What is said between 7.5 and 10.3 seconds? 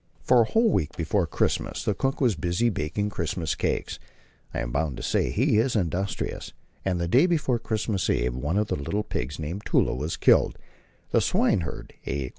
Christmas Eve one of the little pigs, named Tulla, was